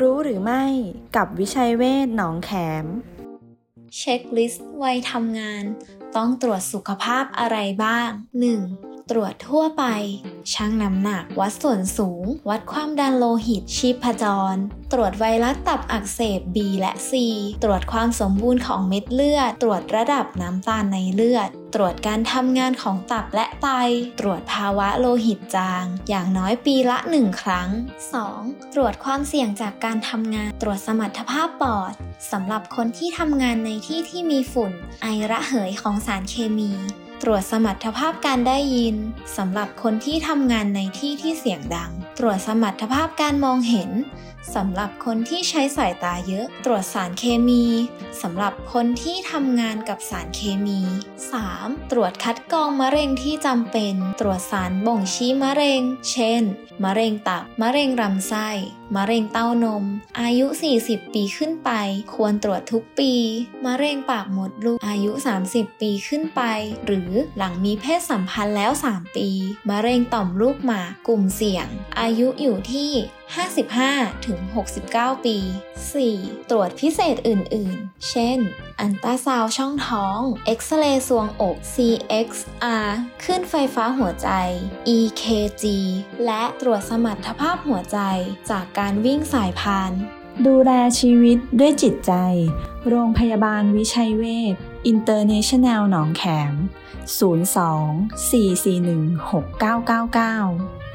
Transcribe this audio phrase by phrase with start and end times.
[0.00, 0.64] รู้หรือไม่
[1.16, 2.50] กับวิชัยเวศหนองแข
[2.84, 2.86] ม
[3.96, 5.64] เช็คลิสต์วัยทำงาน
[6.16, 8.10] ต้องตรวจสุขภาพอะไรบ้าง
[8.60, 9.10] 1.
[9.10, 9.84] ตรวจทั่วไป
[10.52, 14.56] ชั่งน้ำหนัก วัดส่วนสูง วัดความดันโลหิตชีพจร
[14.92, 17.12] ตรวจไวรัสตับอักเสบ B และ C
[17.62, 23.68] ตรวจความสมบูรณ์ของเม็ดเลือด ตรวจระดับน้ำตาลในเลือด ตรวจการทำงานของตับและไต
[24.20, 27.68] ตรวจภาวะโลหิตจาง อย่างน้อยปีละ 1 ครั้ง
[28.20, 28.74] 2.
[28.74, 31.92] ตรวจความเสี่ยงจากการทำงาน ตรวจสมรรถภาพปอด
[32.32, 34.72] สำหรับคนที่ทำงานในที่ที่มีฝุ่น
[35.02, 36.72] ไอระเหยของสารเคมี
[37.22, 38.96] ตรวจสมรรถภาพการได้ยิน
[39.36, 41.90] สำหรับคนที่ทำงานในที่ที่เสียงดัง
[42.22, 43.90] ตรวจสมรรถภาพการมองเห็น
[44.54, 47.64] สำหรับคนที่ใช้สายตาเยอะ ตรวจสารเคมี
[48.22, 50.80] สำหรับคนที่ทำงานกับสารเคมี
[51.36, 51.90] 3.
[51.90, 56.42] ตรวจคัดกรองมะเร็งที่จำเป็น ตรวจสารบ่งชี้มะเร็ง เช่น
[56.84, 58.48] มะเร็งตับ มะเร็งลำไส้
[58.96, 59.84] มะเร็งเต้านม
[60.20, 60.46] อายุ
[60.80, 61.70] 40 ปีขึ้นไป
[62.14, 63.12] ควรตรวจทุกปี
[63.66, 65.12] มะเร็งปากมดลูก อายุ
[65.46, 66.42] 30 ปีขึ้นไป
[66.86, 69.28] หรือหลังมีเพศสัมพันธ์แล้ว 3 ปี
[69.70, 71.66] มะเร็งต่อมลูกหมาก กลุ่มเสี่ยง
[72.00, 72.90] อาายุอยู่ที่
[73.60, 74.40] 55ถึง
[74.82, 75.36] 69 ปี
[75.94, 76.50] 4.
[76.50, 78.38] ตรวจพิเศษอื่นๆ เช่น
[78.80, 82.88] อันตราซาวช่องท้อง เอ็กซเรย์ซวงอก CXR
[83.24, 84.28] ขึ้นไฟฟ้าหัวใจ
[84.96, 85.64] EKG
[86.24, 87.98] และตรวจสมรรถภาพหัวใจ
[88.50, 89.92] จากการวิ่งสายพาน
[90.46, 92.12] ดูแลชีวิตด้วยจิตใจ
[92.88, 94.54] โรงพยาบาลวิชัยเวช
[94.86, 96.22] อินเตอร์เนชั่นแนลหนองแข
[96.52, 96.58] ม 02
[98.30, 100.89] 441 6999